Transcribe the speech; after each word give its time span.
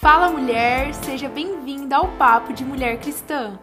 Fala 0.00 0.30
mulher, 0.30 0.94
seja 0.94 1.28
bem-vinda 1.28 1.96
ao 1.96 2.16
Papo 2.16 2.52
de 2.52 2.64
Mulher 2.64 3.00
Cristã. 3.00 3.58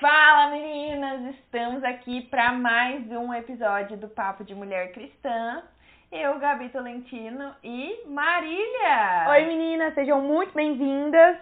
Fala 0.00 0.50
meninas, 0.50 1.34
estamos 1.34 1.84
aqui 1.84 2.22
para 2.22 2.52
mais 2.54 3.06
um 3.10 3.34
episódio 3.34 3.98
do 3.98 4.08
Papo 4.08 4.44
de 4.44 4.54
Mulher 4.54 4.92
Cristã. 4.92 5.62
Eu, 6.10 6.38
Gabi 6.38 6.70
Tolentino 6.70 7.54
e 7.62 8.02
Marília. 8.06 9.26
Oi 9.28 9.44
meninas, 9.44 9.92
sejam 9.94 10.22
muito 10.22 10.54
bem-vindas 10.54 11.36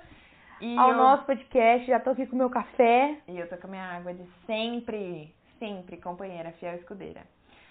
E 0.60 0.76
ao 0.76 0.90
eu... 0.90 0.96
nosso 0.96 1.24
podcast. 1.24 1.86
Já 1.86 2.00
tô 2.00 2.10
aqui 2.10 2.26
com 2.26 2.34
o 2.34 2.38
meu 2.38 2.50
café. 2.50 3.16
E 3.28 3.38
eu 3.38 3.48
tô 3.48 3.56
com 3.58 3.68
a 3.68 3.70
minha 3.70 3.96
água 3.96 4.12
de 4.12 4.28
sempre, 4.44 5.32
sempre, 5.60 5.98
companheira, 5.98 6.50
fiel 6.58 6.74
escudeira. 6.74 7.20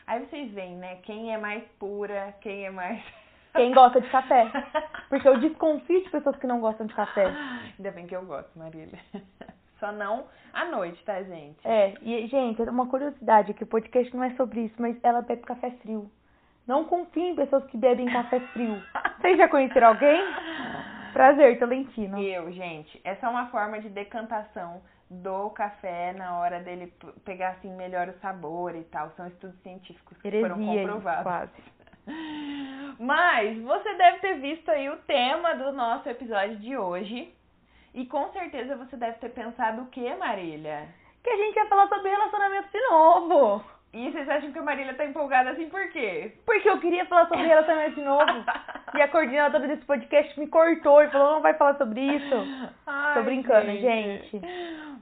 Aí 0.07 0.25
vocês 0.25 0.50
veem, 0.54 0.78
né? 0.78 1.00
Quem 1.04 1.34
é 1.34 1.38
mais 1.38 1.64
pura, 1.78 2.34
quem 2.39 2.66
é 2.66 2.70
mais. 2.70 3.04
Quem 3.54 3.74
gosta 3.74 4.02
de 4.02 4.10
café? 4.10 4.52
Porque 5.10 5.28
eu 5.28 5.40
desconfio 5.40 6.04
de 6.04 6.10
pessoas 6.10 6.36
que 6.38 6.48
não 6.48 6.60
gostam 6.60 6.88
de 6.88 6.94
café. 6.94 7.28
Ainda 7.78 7.92
bem 7.92 8.07
que 8.07 8.16
eu 8.16 8.25
gosto, 8.25 8.57
Marília. 8.57 9.00
Só 9.80 9.92
não 9.92 10.25
à 10.54 10.66
noite, 10.66 11.04
tá, 11.04 11.21
gente? 11.24 11.60
É, 11.66 11.94
e 12.02 12.25
gente, 12.28 12.61
uma 12.64 12.88
curiosidade 12.88 13.54
que 13.54 13.64
o 13.64 13.68
podcast 13.68 14.16
não 14.16 14.24
é 14.24 14.32
sobre 14.36 14.61
isso, 14.61 14.75
mas 14.78 14.97
ela 15.04 15.21
bebe 15.21 15.42
café 15.42 15.71
frio. 15.82 16.10
Não 16.66 16.86
confie 16.86 17.30
em 17.32 17.36
pessoas 17.36 17.66
que 17.66 17.78
bebem 17.78 18.06
café 18.08 18.39
frio. 18.54 18.82
Vocês 19.20 19.38
já 19.38 19.47
conheceram 19.50 19.89
alguém? 19.89 20.22
Prazer, 21.11 21.60
Tolentino. 21.60 22.20
Eu, 22.20 22.52
gente, 22.52 23.00
essa 23.04 23.28
é 23.28 23.30
uma 23.30 23.47
forma 23.47 23.80
de 23.80 23.89
decantação 23.89 24.82
do 25.10 25.50
café 25.52 26.14
na 26.14 26.39
hora 26.39 26.60
dele 26.61 26.92
pegar 27.25 27.50
assim 27.50 27.72
melhor 27.75 28.08
o 28.08 28.20
sabor 28.20 28.75
e 28.75 28.83
tal. 28.86 29.11
São 29.18 29.28
estudos 29.28 29.60
científicos 29.61 30.18
que 30.18 30.32
foram 30.32 30.56
Heresia 30.56 30.83
isso, 30.83 30.94
comprovados. 30.94 31.24
quase. 31.24 31.52
Mas 33.03 33.62
você 33.62 33.94
deve 33.95 34.20
ter 34.20 34.39
visto 34.39 34.70
aí 34.72 34.89
o 34.89 34.95
tema 35.00 35.56
do 35.56 35.73
nosso 35.73 36.08
episódio 36.08 36.56
de 36.56 36.78
hoje. 36.78 37.34
E 37.94 38.05
com 38.05 38.31
certeza 38.31 38.77
você 38.77 38.95
deve 38.95 39.17
ter 39.19 39.27
pensado 39.27 39.81
o 39.81 39.88
que, 39.88 40.16
Marília? 40.16 40.88
Que 41.22 41.30
a 41.30 41.36
gente 41.36 41.53
ia 41.53 41.66
falar 41.66 41.89
sobre 41.89 42.09
relacionamento 42.09 42.69
de 42.72 42.81
novo. 42.89 43.61
E 43.92 44.09
vocês 44.09 44.30
acham 44.30 44.53
que 44.53 44.58
a 44.58 44.64
Marília 44.64 44.94
tá 44.94 45.03
empolgada 45.03 45.50
assim 45.50 45.67
por 45.67 45.86
quê? 45.89 46.31
Porque 46.45 46.69
eu 46.69 46.80
queria 46.80 47.05
falar 47.05 47.27
sobre 47.27 47.45
relacionamento 47.45 47.95
de 47.95 48.02
novo. 48.03 48.23
E 48.95 49.02
a 49.02 49.08
coordenadora 49.08 49.67
desse 49.67 49.83
podcast 49.86 50.39
me 50.39 50.47
cortou 50.47 51.02
e 51.02 51.09
falou, 51.09 51.31
não 51.31 51.42
vai 51.42 51.55
falar 51.55 51.75
sobre 51.80 51.99
isso. 51.99 52.36
Ai, 52.86 53.16
Tô 53.16 53.23
brincando, 53.23 53.72
gente. 53.72 54.39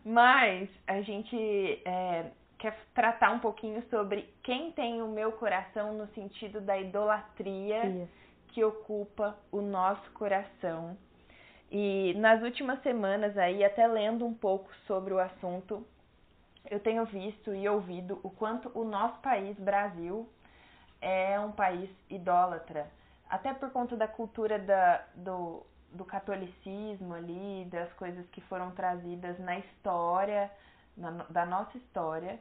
Mas 0.05 0.69
a 0.87 1.01
gente 1.01 1.81
é, 1.83 2.23
quer 2.61 2.77
tratar 2.93 3.31
um 3.31 3.39
pouquinho 3.39 3.81
sobre 3.89 4.31
quem 4.43 4.71
tem 4.71 5.01
o 5.01 5.07
meu 5.07 5.31
coração 5.31 5.93
no 5.93 6.05
sentido 6.13 6.61
da 6.61 6.77
idolatria 6.77 8.07
que 8.49 8.63
ocupa 8.63 9.35
o 9.51 9.61
nosso 9.61 10.11
coração. 10.11 10.95
E 11.71 12.13
nas 12.17 12.43
últimas 12.43 12.79
semanas 12.83 13.35
aí, 13.35 13.63
até 13.63 13.87
lendo 13.87 14.23
um 14.25 14.33
pouco 14.33 14.69
sobre 14.85 15.11
o 15.11 15.19
assunto, 15.19 15.83
eu 16.69 16.79
tenho 16.79 17.03
visto 17.05 17.51
e 17.55 17.67
ouvido 17.67 18.19
o 18.21 18.29
quanto 18.29 18.71
o 18.77 18.83
nosso 18.83 19.19
país, 19.21 19.57
Brasil, 19.57 20.29
é 21.01 21.39
um 21.39 21.51
país 21.51 21.89
idólatra. 22.11 22.91
Até 23.27 23.53
por 23.55 23.71
conta 23.71 23.97
da 23.97 24.07
cultura 24.07 24.59
da, 24.59 25.03
do, 25.15 25.65
do 25.91 26.05
catolicismo 26.05 27.15
ali, 27.15 27.65
das 27.71 27.91
coisas 27.93 28.27
que 28.27 28.41
foram 28.41 28.69
trazidas 28.71 29.39
na 29.39 29.57
história, 29.57 30.51
na, 30.95 31.11
da 31.29 31.45
nossa 31.45 31.77
história. 31.77 32.39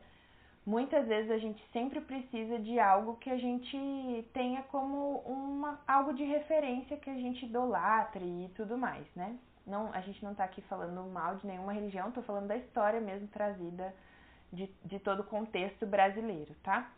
Muitas 0.65 1.07
vezes 1.07 1.31
a 1.31 1.39
gente 1.39 1.63
sempre 1.73 2.01
precisa 2.01 2.59
de 2.59 2.79
algo 2.79 3.17
que 3.17 3.31
a 3.31 3.39
gente 3.39 4.29
tenha 4.33 4.63
como 4.65 5.19
uma, 5.21 5.81
algo 5.89 6.13
de 6.13 6.23
referência 6.23 6.97
que 6.97 7.09
a 7.09 7.15
gente 7.15 7.47
idolatre 7.47 8.25
e 8.25 8.51
tudo 8.55 8.77
mais, 8.77 9.07
né? 9.17 9.37
Não, 9.67 9.93
a 9.93 10.01
gente 10.01 10.23
não 10.25 10.35
tá 10.35 10.45
aqui 10.45 10.61
falando 10.63 11.03
mal 11.11 11.37
de 11.37 11.47
nenhuma 11.47 11.73
religião, 11.73 12.11
tô 12.11 12.23
falando 12.23 12.49
da 12.49 12.57
história 12.57 13.01
mesmo 13.01 13.29
trazida 13.29 13.95
de, 14.53 14.69
de 14.85 14.99
todo 14.99 15.21
o 15.21 15.25
contexto 15.25 15.87
brasileiro, 15.87 16.55
tá? 16.63 16.91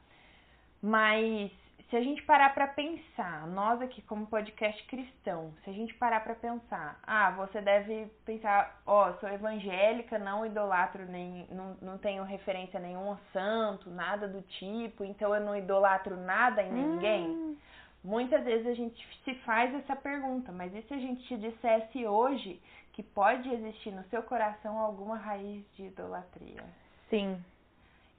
Mas 0.80 1.52
se 1.92 1.96
a 1.98 2.00
gente 2.00 2.22
parar 2.22 2.54
para 2.54 2.68
pensar, 2.68 3.46
nós 3.48 3.82
aqui 3.82 4.00
como 4.00 4.26
podcast 4.26 4.82
cristão, 4.84 5.52
se 5.62 5.68
a 5.68 5.74
gente 5.74 5.92
parar 5.92 6.24
para 6.24 6.34
pensar, 6.34 6.98
ah, 7.02 7.32
você 7.32 7.60
deve 7.60 8.06
pensar, 8.24 8.80
ó, 8.86 9.10
oh, 9.10 9.14
sou 9.20 9.28
evangélica, 9.28 10.18
não 10.18 10.46
idolatro 10.46 11.04
nem, 11.04 11.46
não, 11.50 11.76
não 11.82 11.98
tenho 11.98 12.24
referência 12.24 12.80
a 12.80 12.82
nenhum 12.82 13.14
santo, 13.30 13.90
nada 13.90 14.26
do 14.26 14.40
tipo, 14.40 15.04
então 15.04 15.34
eu 15.34 15.44
não 15.44 15.54
idolatro 15.54 16.16
nada 16.16 16.62
em 16.62 16.72
ninguém. 16.72 17.28
Hum. 17.28 17.56
Muitas 18.02 18.42
vezes 18.42 18.66
a 18.68 18.74
gente 18.74 19.06
se 19.22 19.34
faz 19.40 19.74
essa 19.74 19.94
pergunta, 19.94 20.50
mas 20.50 20.74
e 20.74 20.80
se 20.80 20.94
a 20.94 20.98
gente 20.98 21.22
te 21.24 21.36
dissesse 21.36 22.06
hoje 22.06 22.58
que 22.94 23.02
pode 23.02 23.50
existir 23.50 23.90
no 23.90 24.04
seu 24.04 24.22
coração 24.22 24.78
alguma 24.78 25.18
raiz 25.18 25.62
de 25.76 25.88
idolatria? 25.88 26.64
Sim. 27.10 27.38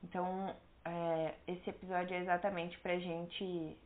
Então, 0.03 0.55
é, 0.85 1.33
esse 1.47 1.69
episódio 1.69 2.15
é 2.15 2.19
exatamente 2.19 2.77
pra 2.79 2.97
gente 2.97 3.77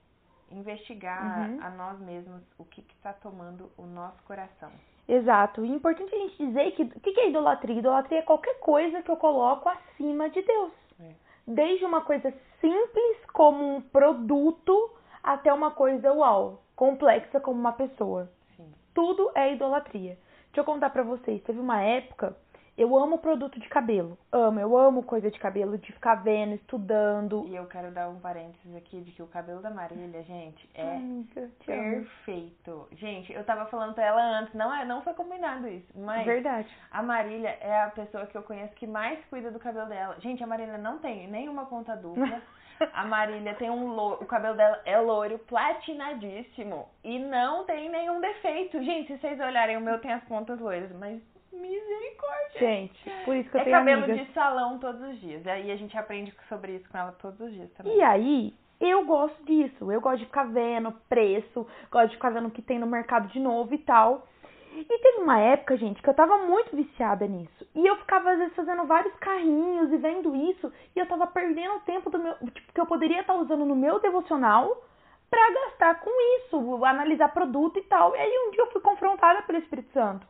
investigar 0.52 1.50
Uhum. 1.50 1.60
a 1.62 1.70
nós 1.72 2.00
mesmos 2.00 2.42
o 2.58 2.64
que 2.66 2.82
está 2.96 3.14
tomando 3.14 3.70
o 3.78 3.84
nosso 3.86 4.22
coração. 4.24 4.72
Exato. 5.08 5.64
E 5.66 5.72
é 5.72 5.76
importante 5.76 6.14
a 6.14 6.18
gente 6.20 6.38
dizer 6.38 6.72
que 6.72 6.84
o 6.84 7.00
que 7.00 7.12
que 7.14 7.20
é 7.20 7.30
idolatria? 7.30 7.80
Idolatria 7.80 8.20
é 8.20 8.24
qualquer 8.24 8.60
coisa 8.60 9.02
que 9.02 9.10
eu 9.10 9.18
coloco 9.18 9.70
acima 9.70 10.30
de 10.30 10.42
Deus. 10.42 10.72
É. 11.00 11.12
Desde 11.48 11.86
uma 11.86 12.02
coisa 12.02 12.34
simples 12.60 13.26
como 13.34 13.76
um 13.78 13.82
produto 13.82 14.92
até 15.24 15.54
uma 15.54 15.72
coisa 15.72 16.12
uau, 16.14 16.62
complexa 16.76 17.40
como 17.40 17.60
uma 17.60 17.74
pessoa. 17.74 18.30
Sim. 18.56 18.74
Tudo 18.94 19.32
é 19.36 19.54
idolatria. 19.54 20.18
Deixa 20.48 20.62
eu 20.62 20.66
contar 20.66 20.90
pra 20.90 21.04
vocês. 21.04 21.42
Teve 21.44 21.60
uma 21.60 21.82
época, 21.82 22.36
eu 22.78 22.96
amo 22.96 23.18
produto 23.18 23.60
de 23.60 23.68
cabelo. 23.68 24.18
Amo, 24.32 24.60
eu 24.60 24.78
amo 24.78 25.02
coisa 25.02 25.32
de 25.32 25.40
cabelo, 25.40 25.78
de 25.78 25.92
ficar 25.92 26.16
vendo, 26.16 26.54
estudando. 26.56 27.46
E 27.48 27.56
eu 27.56 27.66
quero 27.66 27.92
dar 27.92 28.08
um 28.08 28.20
parênteses 28.20 28.76
aqui 28.76 29.02
de 29.02 29.12
que 29.12 29.24
o 29.24 29.28
cabelo 29.28 29.62
da 29.62 29.72
Marília, 29.72 30.22
gente, 30.24 30.70
é 30.76 30.96
Amiga, 30.96 31.50
te 31.62 31.72
amo. 31.72 31.82
perfeito. 31.82 32.88
Gente, 32.94 33.34
eu 33.34 33.44
tava 33.44 33.66
falando 33.66 33.96
pra 33.96 34.06
ela 34.06 34.22
antes, 34.40 34.54
não, 34.54 34.74
é, 34.74 34.86
não 34.86 35.02
foi 35.02 35.14
combinado 35.14 35.68
isso, 35.68 35.88
mas 35.96 36.26
Verdade. 36.26 36.70
a 36.92 37.02
Marília 37.02 37.58
é 37.62 37.82
a 37.82 37.90
pessoa 37.90 38.28
que 38.28 38.38
eu 38.38 38.44
conheço 38.44 38.76
que 38.76 38.86
mais 38.86 39.24
cuida 39.26 39.50
do 39.50 39.60
cabelo 39.60 39.90
dela. 39.90 40.16
Gente, 40.20 40.44
a 40.44 40.48
Marília 40.48 40.78
não 40.78 41.00
tem 41.00 41.28
nenhuma 41.28 41.66
ponta 41.66 41.96
dupla. 41.96 42.42
A 42.94 43.04
Marília 43.06 43.56
tem 43.56 43.72
um 43.72 43.88
loiro, 43.88 44.24
o 44.24 44.28
cabelo 44.28 44.56
dela 44.56 44.80
é 44.86 45.00
loiro, 45.00 45.40
platinadíssimo 45.40 46.88
e 47.04 47.18
não 47.18 47.64
tem 47.66 47.90
nenhum 47.90 48.22
defeito. 48.22 48.82
Gente, 48.84 49.14
se 49.14 49.18
vocês 49.18 49.40
olharem, 49.40 49.78
o 49.78 49.82
meu 49.82 50.00
tem 50.00 50.14
as 50.14 50.24
pontas 50.26 50.60
loiras, 50.60 50.92
mas 50.92 51.20
misericórdia. 51.60 52.60
Gente, 52.60 53.12
por 53.26 53.36
isso 53.36 53.50
que 53.50 53.58
eu 53.58 53.62
é 53.62 53.64
tenho 53.64 53.78
cabelo 53.78 54.04
amigas. 54.04 54.28
de 54.28 54.34
salão 54.34 54.80
todos 54.80 55.02
os 55.02 55.20
dias. 55.20 55.46
E 55.46 55.50
aí 55.50 55.72
a 55.72 55.76
gente 55.76 55.98
aprende 55.98 56.34
sobre 56.50 56.76
isso 56.76 56.90
com 56.90 56.98
ela 56.98 57.12
todos 57.14 57.40
os 57.40 57.52
dias 57.52 57.72
também. 57.74 57.98
E 57.98 58.02
aí, 58.02 58.54
eu 58.80 59.06
gosto 59.06 59.44
disso. 59.44 59.92
Eu 59.92 60.02
gosto 60.02 60.20
de 60.20 60.26
ficar 60.26 60.46
vendo 60.46 60.92
preço, 61.10 61.68
gosto 61.92 62.10
de 62.10 62.16
ficar 62.16 62.30
vendo 62.30 62.48
o 62.48 62.52
que 62.52 62.62
tem 62.62 62.80
no 62.80 62.88
mercado 62.88 63.28
de 63.30 63.40
novo 63.40 63.74
e 63.74 63.80
tal. 63.80 64.28
E 64.74 65.00
teve 65.00 65.22
uma 65.22 65.40
época, 65.40 65.76
gente, 65.76 66.02
que 66.04 66.10
eu 66.10 66.14
tava 66.14 66.38
muito 66.46 66.76
viciada 66.76 67.26
nisso. 67.26 67.68
E 67.74 67.86
eu 67.86 67.96
ficava, 67.98 68.32
às 68.32 68.38
vezes, 68.38 68.56
fazendo 68.56 68.86
vários 68.86 69.14
carrinhos 69.16 69.92
e 69.92 69.98
vendo 69.98 70.36
isso. 70.36 70.72
E 70.96 71.00
eu 71.00 71.08
tava 71.08 71.26
perdendo 71.26 71.76
o 71.76 71.80
tempo 71.80 72.12
do 72.12 72.20
meu. 72.20 72.36
Tipo, 72.36 72.74
que 72.74 72.80
eu 72.80 72.86
poderia 72.86 73.22
estar 73.22 73.34
usando 73.34 73.66
no 73.66 73.76
meu 73.76 74.00
devocional 74.00 74.84
pra 75.30 75.52
gastar 75.52 76.00
com 76.00 76.12
isso, 76.38 76.86
analisar 76.86 77.34
produto 77.34 77.80
e 77.80 77.84
tal. 77.84 78.16
E 78.16 78.20
aí 78.20 78.48
um 78.48 78.52
dia 78.52 78.62
eu 78.62 78.72
fui 78.72 78.82
confrontada 78.82 79.42
pelo 79.42 79.58
Espírito 79.58 79.92
Santo. 79.92 80.28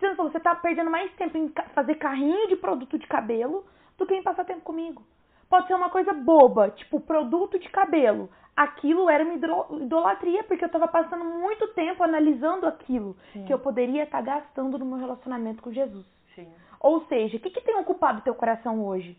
Santo 0.00 0.16
falou, 0.16 0.32
você 0.32 0.40
tá 0.40 0.54
perdendo 0.54 0.90
mais 0.90 1.12
tempo 1.14 1.36
em 1.36 1.52
fazer 1.74 1.94
carrinho 1.96 2.48
de 2.48 2.56
produto 2.56 2.98
de 2.98 3.06
cabelo 3.06 3.64
do 3.96 4.06
que 4.06 4.14
em 4.14 4.22
passar 4.22 4.44
tempo 4.44 4.62
comigo. 4.62 5.02
Pode 5.48 5.66
ser 5.66 5.74
uma 5.74 5.90
coisa 5.90 6.12
boba, 6.12 6.70
tipo 6.70 7.00
produto 7.00 7.58
de 7.58 7.68
cabelo. 7.68 8.30
Aquilo 8.56 9.08
era 9.08 9.24
uma 9.24 9.34
idolatria, 9.34 10.44
porque 10.44 10.64
eu 10.64 10.68
tava 10.68 10.88
passando 10.88 11.24
muito 11.24 11.68
tempo 11.68 12.02
analisando 12.02 12.66
aquilo 12.66 13.16
Sim. 13.32 13.44
que 13.44 13.52
eu 13.52 13.58
poderia 13.58 14.04
estar 14.04 14.20
gastando 14.22 14.78
no 14.78 14.84
meu 14.84 14.98
relacionamento 14.98 15.62
com 15.62 15.72
Jesus. 15.72 16.06
Sim. 16.34 16.48
Ou 16.78 17.04
seja, 17.06 17.36
o 17.36 17.40
que, 17.40 17.50
que 17.50 17.60
tem 17.60 17.76
ocupado 17.76 18.22
teu 18.22 18.34
coração 18.34 18.84
hoje? 18.84 19.16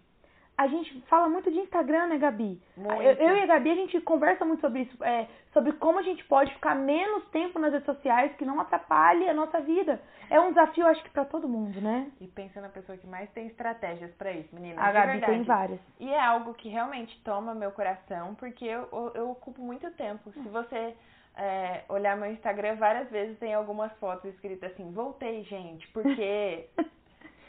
A 0.61 0.67
gente 0.67 1.01
fala 1.07 1.27
muito 1.27 1.49
de 1.49 1.57
Instagram, 1.57 2.05
né, 2.05 2.19
Gabi? 2.19 2.61
Muito. 2.77 3.01
Eu, 3.01 3.13
eu 3.13 3.35
e 3.35 3.41
a 3.41 3.45
Gabi, 3.47 3.71
a 3.71 3.75
gente 3.75 3.99
conversa 4.01 4.45
muito 4.45 4.61
sobre 4.61 4.81
isso, 4.81 5.03
é, 5.03 5.27
sobre 5.51 5.71
como 5.73 5.97
a 5.97 6.03
gente 6.03 6.23
pode 6.25 6.53
ficar 6.53 6.75
menos 6.75 7.27
tempo 7.29 7.57
nas 7.57 7.73
redes 7.73 7.87
sociais 7.87 8.31
que 8.35 8.45
não 8.45 8.61
atrapalhe 8.61 9.27
a 9.27 9.33
nossa 9.33 9.59
vida. 9.59 9.99
É 10.29 10.39
um 10.39 10.49
desafio, 10.49 10.85
acho 10.85 11.03
que, 11.03 11.09
pra 11.09 11.25
todo 11.25 11.49
mundo, 11.49 11.81
né? 11.81 12.11
E 12.21 12.27
pensa 12.27 12.61
na 12.61 12.69
pessoa 12.69 12.95
que 12.95 13.07
mais 13.07 13.27
tem 13.31 13.47
estratégias 13.47 14.13
pra 14.13 14.31
isso, 14.33 14.53
menina. 14.53 14.79
A 14.79 14.91
Gabi 14.91 15.13
verdade. 15.13 15.33
tem 15.33 15.43
várias. 15.43 15.79
E 15.99 16.07
é 16.11 16.23
algo 16.23 16.53
que 16.53 16.69
realmente 16.69 17.19
toma 17.23 17.55
meu 17.55 17.71
coração, 17.71 18.35
porque 18.35 18.65
eu, 18.65 18.87
eu, 18.93 19.11
eu 19.15 19.31
ocupo 19.31 19.63
muito 19.63 19.89
tempo. 19.93 20.31
Se 20.31 20.47
você 20.47 20.95
é, 21.37 21.85
olhar 21.89 22.15
meu 22.15 22.31
Instagram, 22.31 22.75
várias 22.75 23.09
vezes 23.09 23.39
tem 23.39 23.55
algumas 23.55 23.91
fotos 23.93 24.25
escritas 24.25 24.71
assim, 24.73 24.91
voltei, 24.91 25.43
gente, 25.45 25.87
porque 25.87 26.69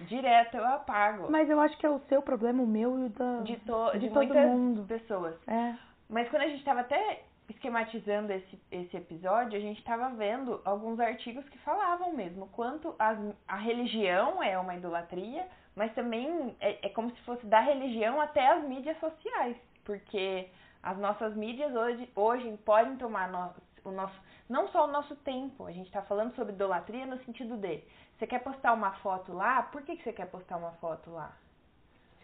direto 0.02 0.56
eu 0.56 0.64
apago. 0.64 1.30
Mas 1.30 1.48
eu 1.48 1.60
acho 1.60 1.76
que 1.78 1.86
é 1.86 1.90
o 1.90 2.00
seu 2.08 2.22
problema, 2.22 2.62
o 2.62 2.66
meu 2.66 2.98
e 2.98 3.04
o 3.06 3.08
da, 3.08 3.40
de, 3.40 3.56
to, 3.58 3.90
de, 3.92 3.98
de 4.00 4.08
todo 4.10 4.26
muitas 4.26 4.50
mundo. 4.50 4.84
pessoas. 4.86 5.34
É. 5.46 5.74
Mas 6.08 6.28
quando 6.28 6.42
a 6.42 6.48
gente 6.48 6.64
tava 6.64 6.80
até 6.80 7.22
esquematizando 7.48 8.32
esse, 8.32 8.60
esse 8.70 8.96
episódio, 8.96 9.56
a 9.56 9.60
gente 9.60 9.78
estava 9.78 10.10
vendo 10.10 10.60
alguns 10.64 10.98
artigos 11.00 11.48
que 11.48 11.58
falavam 11.58 12.12
mesmo 12.12 12.48
quanto 12.48 12.94
as, 12.98 13.18
a 13.46 13.56
religião 13.56 14.42
é 14.42 14.58
uma 14.58 14.74
idolatria, 14.74 15.46
mas 15.74 15.92
também 15.94 16.54
é, 16.60 16.86
é 16.86 16.88
como 16.90 17.10
se 17.10 17.20
fosse 17.22 17.46
da 17.46 17.60
religião 17.60 18.20
até 18.20 18.46
as 18.48 18.64
mídias 18.64 18.98
sociais, 19.00 19.56
porque 19.84 20.48
as 20.82 20.98
nossas 20.98 21.34
mídias 21.36 21.74
hoje, 21.74 22.08
hoje 22.14 22.56
podem 22.64 22.96
tomar 22.96 23.30
no, 23.30 23.50
o 23.84 23.90
nosso, 23.90 24.14
não 24.48 24.68
só 24.68 24.84
o 24.84 24.90
nosso 24.90 25.16
tempo, 25.16 25.66
a 25.66 25.72
gente 25.72 25.86
está 25.86 26.02
falando 26.02 26.34
sobre 26.34 26.52
idolatria 26.52 27.06
no 27.06 27.18
sentido 27.24 27.56
de, 27.56 27.82
você 28.18 28.26
quer 28.26 28.40
postar 28.40 28.72
uma 28.72 28.92
foto 28.98 29.32
lá, 29.32 29.62
por 29.62 29.82
que, 29.82 29.96
que 29.96 30.02
você 30.02 30.12
quer 30.12 30.26
postar 30.26 30.56
uma 30.56 30.72
foto 30.72 31.10
lá? 31.10 31.32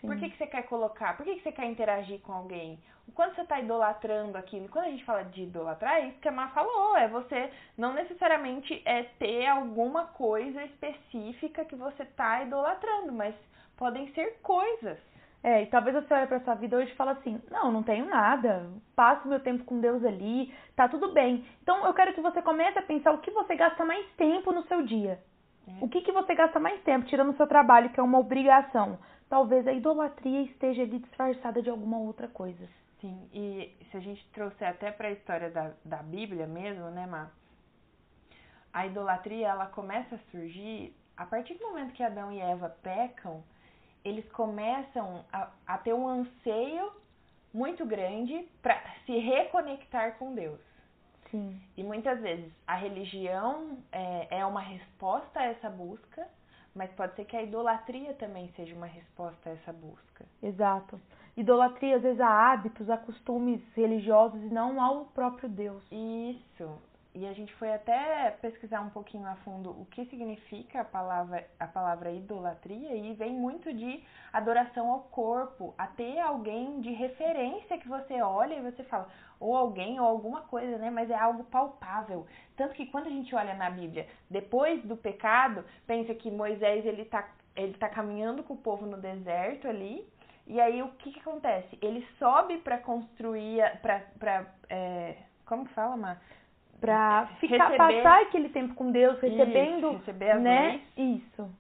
Sim. 0.01 0.07
Por 0.07 0.17
que, 0.17 0.31
que 0.31 0.37
você 0.37 0.47
quer 0.47 0.63
colocar? 0.63 1.17
Por 1.17 1.25
que, 1.25 1.37
que 1.37 1.43
você 1.43 1.53
quer 1.53 1.67
interagir 1.67 2.21
com 2.21 2.33
alguém? 2.33 2.79
O 3.09 3.13
quanto 3.13 3.35
você 3.35 3.41
está 3.41 3.59
idolatrando 3.59 4.39
aquilo? 4.39 4.69
Quando 4.69 4.85
a 4.87 4.91
gente 4.91 5.05
fala 5.05 5.25
de 5.25 5.43
idolatrar, 5.43 5.97
é 5.97 6.09
isso 6.09 6.21
que 6.21 6.29
a 6.29 6.33
Má 6.33 6.49
falou. 6.49 6.97
É 6.97 7.09
você 7.09 7.51
não 7.77 7.93
necessariamente 7.93 8.81
é 8.85 9.03
ter 9.19 9.47
alguma 9.47 10.07
coisa 10.09 10.63
específica 10.65 11.65
que 11.65 11.75
você 11.75 12.05
está 12.05 12.45
idolatrando, 12.45 13.13
mas 13.13 13.35
podem 13.77 14.13
ser 14.13 14.39
coisas. 14.43 14.99
É, 15.43 15.63
e 15.63 15.67
talvez 15.67 15.95
você 15.95 16.13
olhe 16.13 16.27
para 16.27 16.41
sua 16.41 16.55
vida 16.55 16.77
hoje 16.77 16.91
e 16.91 16.97
fale 16.97 17.11
assim: 17.11 17.41
não, 17.51 17.71
não 17.71 17.83
tenho 17.83 18.07
nada, 18.07 18.69
passo 18.97 19.29
meu 19.29 19.41
tempo 19.41 19.65
com 19.65 19.81
Deus 19.81 20.05
ali, 20.05 20.53
tá 20.75 20.89
tudo 20.89 21.13
bem. 21.13 21.47
Então 21.63 21.87
eu 21.87 21.95
quero 21.95 22.13
que 22.13 22.21
você 22.21 22.43
comece 22.43 22.79
a 22.79 22.83
pensar 22.83 23.13
o 23.13 23.19
que 23.19 23.31
você 23.31 23.55
gasta 23.55 23.85
mais 23.85 24.07
tempo 24.17 24.53
no 24.53 24.67
seu 24.67 24.83
dia. 24.83 25.21
É. 25.67 25.85
O 25.85 25.89
que, 25.89 26.01
que 26.01 26.13
você 26.13 26.35
gasta 26.35 26.59
mais 26.59 26.83
tempo 26.83 27.07
tirando 27.07 27.31
o 27.31 27.37
seu 27.37 27.47
trabalho, 27.47 27.91
que 27.91 28.01
é 28.01 28.03
uma 28.03 28.19
obrigação? 28.19 28.99
talvez 29.29 29.67
a 29.67 29.73
idolatria 29.73 30.43
esteja 30.43 30.83
ali 30.83 30.99
disfarçada 30.99 31.63
de 31.63 31.71
alguma 31.71 31.99
outra 31.99 32.29
coisa. 32.29 32.67
Sim, 33.01 33.29
e 33.33 33.77
se 33.91 33.97
a 33.97 34.01
gente 34.01 34.27
trouxer 34.33 34.69
até 34.69 34.91
para 34.91 35.09
a 35.09 35.13
história 35.13 35.51
da, 35.51 35.73
da 35.85 36.03
Bíblia 36.03 36.47
mesmo, 36.47 36.91
né, 36.91 37.07
Má? 37.07 37.31
A 38.73 38.87
idolatria, 38.87 39.49
ela 39.49 39.67
começa 39.67 40.17
a 40.17 40.31
surgir 40.31 40.95
a 41.17 41.25
partir 41.25 41.55
do 41.55 41.67
momento 41.67 41.93
que 41.93 42.03
Adão 42.03 42.33
e 42.33 42.41
Eva 42.41 42.77
pecam, 42.83 43.43
eles 44.09 44.31
começam 44.33 45.25
a, 45.33 45.51
a 45.67 45.79
ter 45.79 45.93
um 45.93 46.09
anseio 46.09 46.93
muito 47.53 47.85
grande 47.87 48.47
para 48.63 48.81
se 49.05 49.19
reconectar 49.19 50.17
com 50.19 50.35
Deus. 50.35 50.61
Sim. 51.31 51.61
E 51.77 51.83
muitas 51.83 52.21
vezes 52.21 52.51
a 52.67 52.75
religião 52.75 53.79
é, 53.93 54.39
é 54.39 54.47
uma 54.47 54.61
resposta 54.61 55.41
a 55.41 55.45
essa 55.45 55.69
busca, 55.69 56.27
mas 56.75 56.91
pode 56.93 57.15
ser 57.17 57.25
que 57.25 57.37
a 57.37 57.43
idolatria 57.43 58.15
também 58.15 58.49
seja 58.57 58.75
uma 58.75 58.87
resposta 58.87 59.51
a 59.51 59.53
essa 59.53 59.73
busca. 59.73 60.25
Exato. 60.43 61.01
Idolatria 61.37 61.97
às 61.97 62.03
vezes 62.03 62.21
a 62.21 62.53
hábitos, 62.53 62.89
a 62.89 62.97
costumes 62.97 63.61
religiosos 63.75 64.43
e 64.43 64.47
não 64.47 64.81
ao 64.81 65.07
próprio 65.07 65.49
Deus. 65.49 65.83
Isso. 65.91 66.88
E 67.19 67.27
a 67.27 67.33
gente 67.33 67.53
foi 67.55 67.75
até 67.75 68.31
pesquisar 68.41 68.81
um 68.81 68.91
pouquinho 68.91 69.27
a 69.27 69.35
fundo 69.37 69.71
o 69.71 69.85
que 69.87 70.05
significa 70.05 70.83
a 70.83 70.85
palavra, 70.85 71.45
a 71.59 71.67
palavra 71.67 72.13
idolatria 72.13 72.95
e 72.95 73.13
vem 73.15 73.33
muito 73.33 73.73
de 73.73 74.05
adoração 74.33 74.89
ao 74.89 75.01
corpo, 75.01 75.75
a 75.77 75.89
ter 75.89 76.21
alguém 76.21 76.81
de 76.81 76.93
referência 76.93 77.77
que 77.77 77.89
você 77.89 78.23
olha 78.23 78.55
e 78.55 78.63
você 78.63 78.85
fala, 78.85 79.09
ou 79.41 79.57
alguém 79.57 79.99
ou 79.99 80.07
alguma 80.07 80.43
coisa, 80.43 80.79
né? 80.79 80.91
Mas 80.91 81.11
é 81.11 81.17
algo 81.17 81.43
palpável. 81.43 82.25
Tanto 82.57 82.75
que 82.75 82.87
quando 82.87 83.09
a 83.09 83.11
gente 83.11 83.35
olha 83.35 83.55
na 83.55 83.69
Bíblia, 83.69 84.07
depois 84.31 84.81
do 84.85 84.97
pecado, 84.97 85.65
pensa 85.89 86.15
que 86.15 86.31
Moisés 86.31 86.87
ele 86.87 87.05
tá, 87.05 87.29
ele 87.57 87.75
tá 87.75 87.89
caminhando 87.89 88.45
com 88.45 88.55
o 88.55 88.59
povo 88.59 88.87
no 88.87 88.97
deserto 88.97 89.67
ali. 89.67 90.09
E 90.47 90.61
aí 90.61 90.81
o 90.85 90.91
que, 90.93 91.11
que 91.11 91.19
acontece? 91.19 91.77
Ele 91.83 92.07
sobe 92.17 92.59
para 92.59 92.79
construir, 92.79 93.61
para 93.81 94.47
é, 94.71 95.17
como 95.45 95.67
que 95.67 95.75
fala, 95.75 95.97
Mar? 95.97 96.23
Pra 96.81 97.27
ficar, 97.41 97.71
receber... 97.71 98.03
passar 98.03 98.23
aquele 98.23 98.49
tempo 98.51 98.75
com 98.75 98.91
Deus, 98.93 99.19
recebendo, 99.21 99.89
Isso, 99.89 99.99
receber 99.99 100.31
as 100.31 100.43
né? 100.43 100.81
Leis. 100.97 101.23
Isso. 101.23 101.51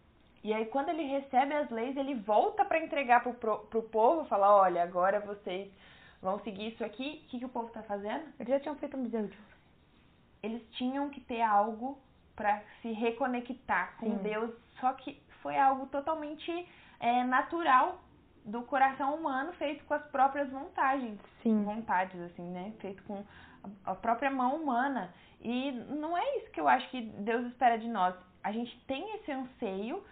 E 0.44 0.54
aí 0.54 0.66
quando 0.66 0.90
ele 0.90 1.02
recebe 1.02 1.52
as 1.54 1.68
leis, 1.70 1.96
ele 1.96 2.14
volta 2.14 2.64
para 2.64 2.82
entregar 2.82 3.22
pro, 3.22 3.34
pro, 3.34 3.58
pro 3.66 3.82
povo, 3.82 4.28
falar, 4.28 4.54
olha, 4.54 4.82
agora 4.82 5.20
vocês 5.20 5.68
vão 6.22 6.38
seguir 6.40 6.68
isso 6.68 6.84
aqui. 6.84 7.22
O 7.24 7.30
que, 7.30 7.38
que 7.40 7.44
o 7.44 7.48
povo 7.48 7.66
está 7.68 7.82
fazendo? 7.82 8.24
Eles 8.38 8.48
já 8.48 8.60
tinham 8.60 8.76
feito 8.76 8.96
um 8.96 9.02
bezerro 9.02 9.28
de 9.28 9.36
ouro. 9.36 9.48
Eles 10.42 10.62
tinham 10.72 11.10
que 11.10 11.20
ter 11.20 11.42
algo 11.42 11.98
para 12.36 12.62
se 12.80 12.92
reconectar 12.92 13.96
com 13.98 14.06
Sim. 14.06 14.22
Deus, 14.22 14.54
só 14.80 14.92
que 14.92 15.20
foi 15.42 15.58
algo 15.58 15.86
totalmente 15.86 16.68
é, 17.00 17.24
natural 17.24 18.00
do 18.48 18.62
coração 18.62 19.14
humano, 19.14 19.52
feito 19.54 19.84
com 19.84 19.94
as 19.94 20.02
próprias 20.06 20.50
vontades. 20.50 21.18
Sim. 21.42 21.62
Vontades, 21.64 22.18
assim, 22.20 22.50
né? 22.50 22.72
Feito 22.80 23.02
com 23.04 23.22
a 23.84 23.94
própria 23.94 24.30
mão 24.30 24.56
humana. 24.56 25.12
E 25.40 25.70
não 25.72 26.16
é 26.16 26.36
isso 26.38 26.50
que 26.50 26.60
eu 26.60 26.66
acho 26.66 26.88
que 26.90 27.02
Deus 27.02 27.46
espera 27.46 27.78
de 27.78 27.88
nós. 27.88 28.14
A 28.42 28.50
gente 28.50 28.78
tem 28.86 29.16
esse 29.16 29.30
anseio, 29.30 30.02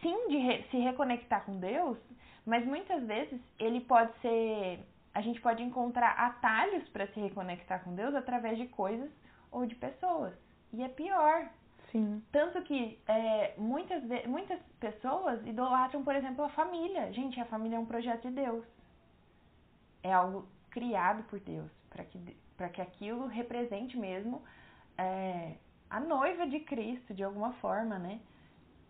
sim, 0.00 0.28
de 0.28 0.38
re 0.38 0.62
se 0.70 0.78
reconectar 0.78 1.44
com 1.44 1.58
Deus, 1.58 1.98
mas 2.46 2.64
muitas 2.64 3.04
vezes 3.04 3.40
ele 3.58 3.80
pode 3.80 4.12
ser 4.20 4.80
a 5.14 5.20
gente 5.20 5.40
pode 5.42 5.62
encontrar 5.62 6.12
atalhos 6.12 6.88
para 6.88 7.06
se 7.08 7.20
reconectar 7.20 7.84
com 7.84 7.94
Deus 7.94 8.14
através 8.14 8.56
de 8.56 8.66
coisas 8.68 9.10
ou 9.50 9.66
de 9.66 9.74
pessoas. 9.74 10.32
E 10.72 10.82
é 10.82 10.88
pior. 10.88 11.46
Sim. 11.92 12.22
Tanto 12.32 12.60
que 12.62 12.98
é, 13.06 13.54
muitas, 13.58 14.02
muitas 14.26 14.58
pessoas 14.80 15.46
idolatram, 15.46 16.02
por 16.02 16.16
exemplo, 16.16 16.44
a 16.44 16.48
família. 16.48 17.12
Gente, 17.12 17.38
a 17.38 17.44
família 17.44 17.76
é 17.76 17.78
um 17.78 17.86
projeto 17.86 18.22
de 18.22 18.34
Deus. 18.34 18.64
É 20.02 20.12
algo 20.12 20.48
criado 20.70 21.22
por 21.24 21.38
Deus, 21.38 21.70
para 21.90 22.02
que, 22.04 22.18
que 22.72 22.80
aquilo 22.80 23.26
represente 23.26 23.96
mesmo 23.96 24.42
é, 24.96 25.56
a 25.90 26.00
noiva 26.00 26.46
de 26.46 26.60
Cristo, 26.60 27.12
de 27.12 27.22
alguma 27.22 27.52
forma, 27.54 27.98
né? 27.98 28.20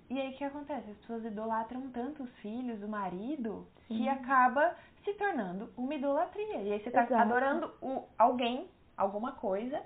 E 0.08 0.20
aí 0.20 0.30
o 0.32 0.36
que 0.36 0.44
acontece? 0.44 0.90
As 0.90 0.96
pessoas 0.98 1.24
idolatram 1.24 1.90
tanto 1.90 2.22
os 2.22 2.30
filhos, 2.36 2.82
o 2.82 2.88
marido, 2.88 3.66
Sim. 3.88 3.96
que 3.96 4.08
acaba 4.08 4.76
se 5.02 5.12
tornando 5.14 5.72
uma 5.76 5.94
idolatria. 5.94 6.62
E 6.62 6.72
aí 6.72 6.80
você 6.80 6.88
está 6.88 7.20
adorando 7.20 7.72
o, 7.80 8.04
alguém, 8.16 8.68
alguma 8.96 9.32
coisa, 9.32 9.82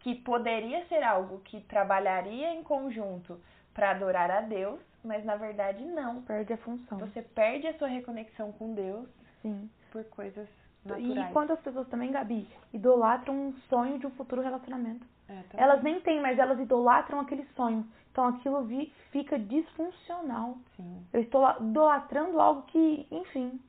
que 0.00 0.14
poderia 0.14 0.84
ser 0.86 1.02
algo 1.02 1.40
que 1.40 1.60
trabalharia 1.62 2.54
em 2.54 2.62
conjunto 2.62 3.40
para 3.74 3.90
adorar 3.90 4.30
a 4.30 4.40
Deus, 4.40 4.80
mas 5.04 5.24
na 5.24 5.36
verdade 5.36 5.84
não. 5.84 6.22
Perde 6.22 6.52
a 6.52 6.58
função. 6.58 6.98
Você 6.98 7.22
perde 7.22 7.66
a 7.66 7.78
sua 7.78 7.88
reconexão 7.88 8.52
com 8.52 8.74
Deus 8.74 9.08
Sim. 9.42 9.70
por 9.90 10.04
coisas 10.04 10.48
naturais. 10.84 11.30
E 11.30 11.32
quantas 11.32 11.60
pessoas 11.60 11.88
também, 11.88 12.10
Gabi, 12.10 12.48
idolatram 12.72 13.34
um 13.34 13.52
sonho 13.68 13.98
de 13.98 14.06
um 14.06 14.10
futuro 14.10 14.42
relacionamento. 14.42 15.06
É, 15.28 15.42
elas 15.54 15.82
nem 15.82 16.00
têm, 16.00 16.20
mas 16.20 16.38
elas 16.38 16.58
idolatram 16.58 17.20
aquele 17.20 17.44
sonho. 17.54 17.86
Então 18.10 18.26
aquilo 18.26 18.64
vi, 18.64 18.92
fica 19.10 19.38
disfuncional. 19.38 20.56
Sim. 20.76 21.06
Eu 21.12 21.20
estou 21.20 21.48
idolatrando 21.60 22.40
algo 22.40 22.62
que, 22.62 23.06
enfim, 23.10 23.60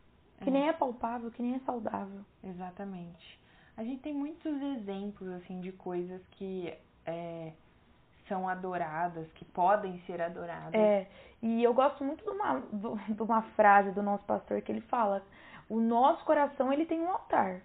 que 0.42 0.50
é. 0.50 0.52
nem 0.52 0.70
é 0.70 0.74
palpável, 0.74 1.30
que 1.30 1.42
nem 1.42 1.56
é 1.56 1.60
saudável. 1.60 2.22
Exatamente. 2.44 3.39
A 3.80 3.84
gente 3.86 4.02
tem 4.02 4.14
muitos 4.14 4.62
exemplos 4.62 5.30
assim 5.36 5.62
de 5.62 5.72
coisas 5.72 6.22
que 6.32 6.74
é, 7.06 7.54
são 8.28 8.46
adoradas, 8.46 9.26
que 9.32 9.46
podem 9.46 9.98
ser 10.02 10.22
adoradas. 10.22 10.74
É, 10.74 11.08
e 11.42 11.64
eu 11.64 11.74
gosto 11.74 12.04
muito 12.04 12.22
de 12.22 12.30
uma, 12.30 12.62
de 13.08 13.24
uma 13.24 13.42
frase 13.56 13.92
do 13.92 14.04
nosso 14.04 14.26
pastor 14.26 14.62
que 14.62 14.70
ele 14.70 14.82
fala: 14.82 15.24
o 15.70 15.80
nosso 15.80 16.26
coração 16.26 16.74
ele 16.74 16.86
tem 16.86 17.00
um 17.00 17.10
altar. 17.10 17.62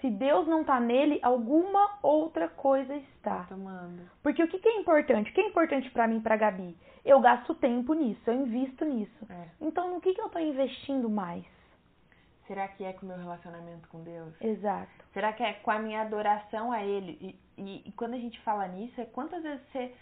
Se 0.00 0.10
Deus 0.10 0.48
não 0.48 0.62
está 0.62 0.80
nele, 0.80 1.20
alguma 1.22 1.96
outra 2.02 2.48
coisa 2.48 2.96
está. 2.96 3.44
Tomando. 3.44 4.02
Porque 4.20 4.42
o 4.42 4.48
que, 4.48 4.58
que 4.58 4.68
é 4.68 4.80
importante? 4.80 5.30
O 5.30 5.32
que 5.32 5.42
é 5.42 5.46
importante 5.46 5.88
para 5.92 6.08
mim 6.08 6.20
para 6.20 6.36
Gabi? 6.36 6.76
Eu 7.04 7.20
gasto 7.20 7.54
tempo 7.54 7.94
nisso, 7.94 8.20
eu 8.26 8.34
invisto 8.34 8.84
nisso. 8.84 9.26
É. 9.30 9.46
Então, 9.60 9.94
no 9.94 10.00
que, 10.00 10.12
que 10.12 10.20
eu 10.20 10.26
estou 10.26 10.42
investindo 10.42 11.08
mais? 11.08 11.44
Será 12.46 12.68
que 12.68 12.84
é 12.84 12.92
com 12.92 13.06
o 13.06 13.08
meu 13.08 13.18
relacionamento 13.18 13.88
com 13.88 14.02
Deus? 14.02 14.34
Exato. 14.40 14.90
Será 15.12 15.32
que 15.32 15.42
é 15.42 15.52
com 15.54 15.70
a 15.70 15.78
minha 15.78 16.02
adoração 16.02 16.72
a 16.72 16.82
Ele? 16.84 17.18
E, 17.20 17.62
e, 17.62 17.88
e 17.88 17.92
quando 17.92 18.14
a 18.14 18.18
gente 18.18 18.40
fala 18.40 18.66
nisso, 18.68 19.00
é 19.00 19.04
quantas 19.04 19.42
vezes 19.42 19.64
você, 19.70 19.94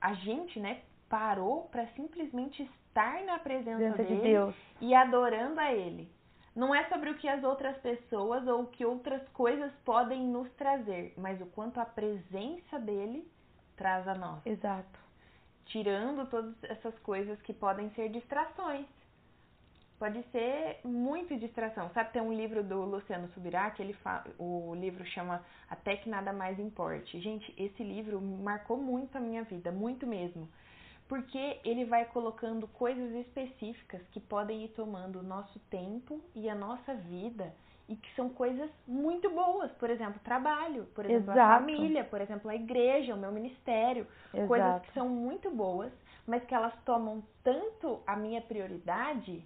a 0.00 0.14
gente, 0.14 0.60
né, 0.60 0.82
parou 1.08 1.62
para 1.70 1.86
simplesmente 1.88 2.62
estar 2.62 3.24
na 3.24 3.38
presença 3.38 4.02
dele 4.02 4.16
de 4.16 4.22
Deus. 4.22 4.54
e 4.80 4.94
adorando 4.94 5.60
a 5.60 5.72
Ele. 5.72 6.10
Não 6.54 6.74
é 6.74 6.88
sobre 6.88 7.10
o 7.10 7.18
que 7.18 7.28
as 7.28 7.44
outras 7.44 7.76
pessoas 7.78 8.46
ou 8.46 8.62
o 8.62 8.66
que 8.68 8.84
outras 8.84 9.26
coisas 9.28 9.70
podem 9.84 10.26
nos 10.26 10.50
trazer, 10.52 11.12
mas 11.18 11.38
o 11.40 11.46
quanto 11.46 11.78
a 11.78 11.84
presença 11.84 12.78
dele 12.78 13.30
traz 13.76 14.08
a 14.08 14.14
nós. 14.14 14.44
Exato. 14.46 14.98
Tirando 15.66 16.26
todas 16.30 16.54
essas 16.64 16.98
coisas 17.00 17.40
que 17.42 17.52
podem 17.52 17.90
ser 17.90 18.08
distrações. 18.08 18.86
Pode 19.98 20.22
ser 20.30 20.80
muito 20.84 21.36
distração. 21.36 21.90
Sabe, 21.90 22.12
tem 22.12 22.20
um 22.20 22.32
livro 22.32 22.62
do 22.62 22.82
Luciano 22.82 23.28
Subirá 23.28 23.70
que 23.70 23.82
ele 23.82 23.94
fala, 23.94 24.24
o 24.38 24.74
livro 24.74 25.04
chama 25.06 25.42
Até 25.70 25.96
que 25.96 26.08
nada 26.08 26.32
mais 26.32 26.58
importe. 26.58 27.18
Gente, 27.20 27.52
esse 27.56 27.82
livro 27.82 28.20
marcou 28.20 28.76
muito 28.76 29.16
a 29.16 29.20
minha 29.20 29.42
vida, 29.44 29.72
muito 29.72 30.06
mesmo 30.06 30.48
porque 31.08 31.60
ele 31.64 31.84
vai 31.84 32.04
colocando 32.06 32.66
coisas 32.68 33.12
específicas 33.26 34.02
que 34.10 34.20
podem 34.20 34.64
ir 34.64 34.68
tomando 34.70 35.20
o 35.20 35.22
nosso 35.22 35.58
tempo 35.70 36.20
e 36.34 36.48
a 36.48 36.54
nossa 36.54 36.94
vida 36.94 37.54
e 37.88 37.94
que 37.94 38.14
são 38.16 38.28
coisas 38.28 38.68
muito 38.86 39.30
boas, 39.30 39.70
por 39.72 39.88
exemplo, 39.88 40.20
trabalho, 40.24 40.86
por 40.94 41.04
exemplo, 41.04 41.32
Exato. 41.32 41.38
a 41.38 41.58
família, 41.58 42.04
por 42.04 42.20
exemplo, 42.20 42.50
a 42.50 42.54
igreja, 42.54 43.14
o 43.14 43.18
meu 43.18 43.30
ministério, 43.30 44.06
Exato. 44.34 44.48
coisas 44.48 44.82
que 44.82 44.92
são 44.92 45.08
muito 45.08 45.50
boas, 45.50 45.92
mas 46.26 46.44
que 46.44 46.54
elas 46.54 46.74
tomam 46.84 47.22
tanto 47.44 48.00
a 48.04 48.16
minha 48.16 48.40
prioridade 48.40 49.44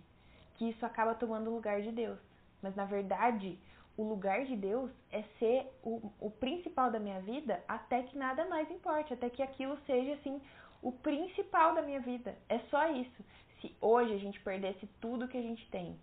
que 0.61 0.69
isso 0.69 0.85
acaba 0.85 1.14
tomando 1.14 1.50
o 1.50 1.55
lugar 1.55 1.81
de 1.81 1.90
Deus. 1.90 2.19
Mas 2.61 2.76
na 2.76 2.85
verdade, 2.85 3.59
o 3.97 4.02
lugar 4.02 4.45
de 4.45 4.55
Deus 4.55 4.90
é 5.11 5.23
ser 5.38 5.67
o, 5.83 6.12
o 6.21 6.31
principal 6.31 6.90
da 6.90 7.00
minha 7.00 7.19
vida 7.21 7.64
até 7.67 8.02
que 8.02 8.19
nada 8.19 8.45
mais 8.45 8.71
importe, 8.71 9.14
até 9.14 9.31
que 9.31 9.43
aquilo 9.43 9.79
seja 9.87 10.12
assim 10.12 10.38
o 10.83 10.93
principal 10.93 11.75
da 11.75 11.81
minha 11.81 12.00
vida. 12.00 12.37
É 12.47 12.59
só 12.71 12.93
isso. 12.93 13.25
Se 13.59 13.75
hoje 13.81 14.12
a 14.12 14.19
gente 14.19 14.38
perdesse 14.40 14.87
tudo 15.00 15.29
que 15.29 15.38
a 15.38 15.43
gente 15.43 15.67
tem, 15.71 15.99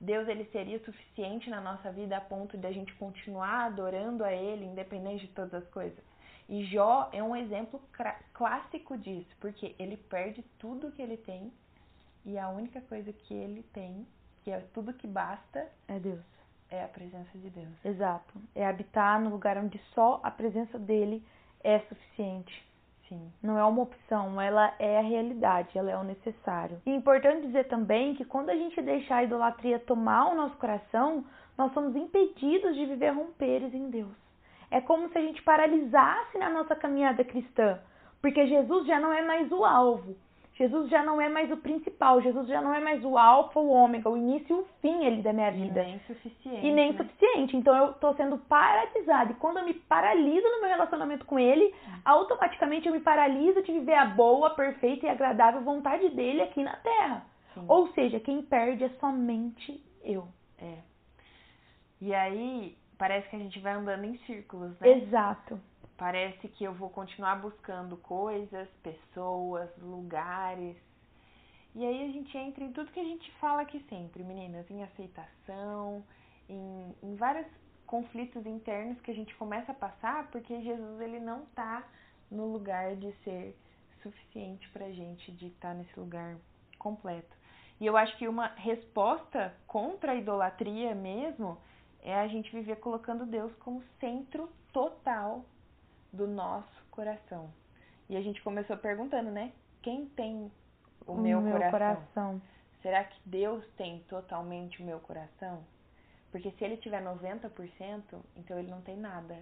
Deus 0.00 0.26
ele 0.26 0.46
seria 0.46 0.84
suficiente 0.84 1.48
na 1.48 1.60
nossa 1.60 1.92
vida 1.92 2.16
a 2.16 2.20
ponto 2.20 2.58
de 2.58 2.66
a 2.66 2.72
gente 2.72 2.92
continuar 2.94 3.66
adorando 3.66 4.24
a 4.24 4.32
Ele, 4.32 4.64
independente 4.64 5.28
de 5.28 5.32
todas 5.34 5.54
as 5.54 5.68
coisas. 5.68 6.02
E 6.48 6.64
Jó 6.64 7.08
é 7.12 7.22
um 7.22 7.36
exemplo 7.36 7.80
clássico 8.32 8.98
disso, 8.98 9.30
porque 9.38 9.76
ele 9.78 9.96
perde 9.96 10.42
tudo 10.58 10.90
que 10.90 11.00
ele 11.00 11.16
tem 11.16 11.52
e 12.24 12.38
a 12.38 12.48
única 12.48 12.80
coisa 12.82 13.12
que 13.12 13.34
ele 13.34 13.62
tem, 13.72 14.06
que 14.42 14.50
é 14.50 14.58
tudo 14.72 14.92
que 14.92 15.06
basta, 15.06 15.66
é 15.88 15.98
Deus. 15.98 16.24
É 16.70 16.84
a 16.84 16.88
presença 16.88 17.36
de 17.36 17.50
Deus. 17.50 17.84
Exato. 17.84 18.34
É 18.54 18.66
habitar 18.66 19.20
no 19.20 19.30
lugar 19.30 19.58
onde 19.58 19.78
só 19.94 20.20
a 20.22 20.30
presença 20.30 20.78
dele 20.78 21.24
é 21.64 21.80
suficiente. 21.80 22.70
Sim. 23.08 23.32
Não 23.42 23.58
é 23.58 23.64
uma 23.64 23.82
opção, 23.82 24.40
ela 24.40 24.72
é 24.78 24.98
a 24.98 25.02
realidade, 25.02 25.76
ela 25.76 25.90
é 25.90 25.96
o 25.96 26.04
necessário. 26.04 26.80
E 26.86 26.90
é 26.90 26.94
importante 26.94 27.46
dizer 27.48 27.66
também 27.66 28.14
que 28.14 28.24
quando 28.24 28.50
a 28.50 28.54
gente 28.54 28.80
deixar 28.80 29.16
a 29.16 29.24
idolatria 29.24 29.80
tomar 29.80 30.30
o 30.30 30.36
nosso 30.36 30.56
coração, 30.58 31.24
nós 31.58 31.74
somos 31.74 31.96
impedidos 31.96 32.76
de 32.76 32.86
viver 32.86 33.10
romperes 33.10 33.74
em 33.74 33.90
Deus. 33.90 34.14
É 34.70 34.80
como 34.80 35.08
se 35.08 35.18
a 35.18 35.20
gente 35.20 35.42
paralisasse 35.42 36.38
na 36.38 36.48
nossa 36.48 36.76
caminhada 36.76 37.24
cristã, 37.24 37.80
porque 38.22 38.46
Jesus 38.46 38.86
já 38.86 39.00
não 39.00 39.12
é 39.12 39.26
mais 39.26 39.50
o 39.50 39.64
alvo. 39.64 40.16
Jesus 40.60 40.90
já 40.90 41.02
não 41.02 41.18
é 41.18 41.26
mais 41.26 41.50
o 41.50 41.56
principal, 41.56 42.20
Jesus 42.20 42.46
já 42.46 42.60
não 42.60 42.74
é 42.74 42.80
mais 42.80 43.02
o 43.02 43.16
alfa, 43.16 43.58
o 43.58 43.70
ômega, 43.70 44.10
o 44.10 44.16
início 44.18 44.54
e 44.54 44.60
o 44.60 44.66
fim 44.82 45.06
ali 45.06 45.22
da 45.22 45.32
minha 45.32 45.50
vida. 45.50 45.82
E 45.82 45.86
nem 45.86 46.00
suficiente. 46.00 46.66
E 46.66 46.70
nem 46.70 46.92
né? 46.92 46.98
suficiente. 46.98 47.56
Então 47.56 47.74
eu 47.74 47.94
tô 47.94 48.12
sendo 48.12 48.36
paralisada. 48.36 49.32
E 49.32 49.36
quando 49.36 49.56
eu 49.56 49.64
me 49.64 49.72
paraliso 49.72 50.46
no 50.46 50.60
meu 50.60 50.68
relacionamento 50.68 51.24
com 51.24 51.38
ele, 51.38 51.74
automaticamente 52.04 52.86
eu 52.86 52.92
me 52.92 53.00
paraliso 53.00 53.62
de 53.62 53.72
viver 53.72 53.94
a 53.94 54.04
boa, 54.04 54.50
perfeita 54.50 55.06
e 55.06 55.08
agradável 55.08 55.62
vontade 55.62 56.10
dele 56.10 56.42
aqui 56.42 56.62
na 56.62 56.76
terra. 56.76 57.24
Sim. 57.54 57.64
Ou 57.66 57.88
seja, 57.94 58.20
quem 58.20 58.42
perde 58.42 58.84
é 58.84 58.90
somente 59.00 59.82
eu. 60.04 60.28
É. 60.58 60.76
E 62.02 62.14
aí, 62.14 62.76
parece 62.98 63.30
que 63.30 63.36
a 63.36 63.38
gente 63.38 63.58
vai 63.60 63.72
andando 63.72 64.04
em 64.04 64.18
círculos, 64.26 64.78
né? 64.78 64.90
Exato. 64.90 65.58
Parece 66.00 66.48
que 66.48 66.64
eu 66.64 66.72
vou 66.72 66.88
continuar 66.88 67.42
buscando 67.42 67.94
coisas, 67.98 68.66
pessoas, 68.82 69.68
lugares. 69.76 70.74
E 71.74 71.84
aí 71.84 72.08
a 72.08 72.10
gente 72.10 72.34
entra 72.38 72.64
em 72.64 72.72
tudo 72.72 72.90
que 72.90 72.98
a 72.98 73.04
gente 73.04 73.30
fala 73.32 73.60
aqui 73.60 73.84
sempre, 73.86 74.24
meninas, 74.24 74.64
em 74.70 74.82
aceitação, 74.82 76.02
em, 76.48 76.96
em 77.02 77.16
vários 77.16 77.46
conflitos 77.84 78.46
internos 78.46 78.98
que 79.02 79.10
a 79.10 79.14
gente 79.14 79.34
começa 79.34 79.72
a 79.72 79.74
passar, 79.74 80.30
porque 80.30 80.62
Jesus 80.62 81.00
ele 81.02 81.20
não 81.20 81.44
tá 81.54 81.86
no 82.30 82.50
lugar 82.50 82.96
de 82.96 83.12
ser 83.22 83.54
suficiente 84.02 84.70
pra 84.70 84.90
gente, 84.90 85.30
de 85.32 85.48
estar 85.48 85.68
tá 85.68 85.74
nesse 85.74 86.00
lugar 86.00 86.34
completo. 86.78 87.36
E 87.78 87.84
eu 87.84 87.94
acho 87.94 88.16
que 88.16 88.26
uma 88.26 88.46
resposta 88.54 89.54
contra 89.66 90.12
a 90.12 90.16
idolatria 90.16 90.94
mesmo 90.94 91.58
é 92.02 92.14
a 92.14 92.26
gente 92.26 92.50
viver 92.50 92.76
colocando 92.76 93.26
Deus 93.26 93.54
como 93.56 93.84
centro 94.00 94.48
total 94.72 95.44
do 96.12 96.26
nosso 96.26 96.84
coração. 96.90 97.50
E 98.08 98.16
a 98.16 98.20
gente 98.20 98.42
começou 98.42 98.76
perguntando, 98.76 99.30
né? 99.30 99.52
Quem 99.82 100.06
tem 100.06 100.50
o, 101.06 101.12
o 101.12 101.20
meu, 101.20 101.40
meu 101.40 101.52
coração? 101.52 101.70
coração? 101.70 102.42
Será 102.82 103.04
que 103.04 103.20
Deus 103.24 103.64
tem 103.76 104.00
totalmente 104.08 104.82
o 104.82 104.84
meu 104.84 104.98
coração? 105.00 105.62
Porque 106.30 106.50
se 106.52 106.64
ele 106.64 106.76
tiver 106.76 107.02
90%, 107.02 108.02
então 108.36 108.58
ele 108.58 108.70
não 108.70 108.80
tem 108.80 108.96
nada. 108.96 109.36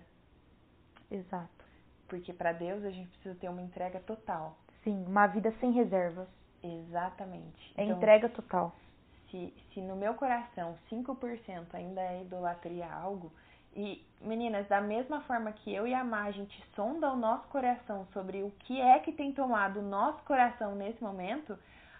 Exato. 1.10 1.64
Porque 2.08 2.32
para 2.32 2.52
Deus 2.52 2.84
a 2.84 2.90
gente 2.90 3.08
precisa 3.10 3.34
ter 3.34 3.48
uma 3.48 3.62
entrega 3.62 4.00
total. 4.00 4.56
Sim, 4.82 5.04
uma 5.06 5.26
vida 5.26 5.52
sem 5.60 5.72
reservas. 5.72 6.28
Exatamente. 6.62 7.74
É 7.76 7.84
então, 7.84 7.96
entrega 7.96 8.28
total. 8.28 8.74
Se, 9.30 9.54
se 9.72 9.80
no 9.80 9.94
meu 9.94 10.14
coração 10.14 10.76
5% 10.90 11.74
ainda 11.74 12.00
é 12.00 12.22
idolatria 12.22 12.90
algo, 12.90 13.32
e 13.78 14.04
meninas, 14.20 14.66
da 14.66 14.80
mesma 14.80 15.20
forma 15.20 15.52
que 15.52 15.72
eu 15.72 15.86
e 15.86 15.94
a 15.94 16.02
Má, 16.02 16.24
a 16.24 16.32
gente 16.32 16.60
sonda 16.74 17.12
o 17.12 17.16
nosso 17.16 17.46
coração 17.46 18.06
sobre 18.12 18.42
o 18.42 18.50
que 18.58 18.80
é 18.80 18.98
que 18.98 19.12
tem 19.12 19.32
tomado 19.32 19.78
o 19.78 19.82
nosso 19.82 20.20
coração 20.24 20.74
nesse 20.74 21.00
momento, 21.00 21.56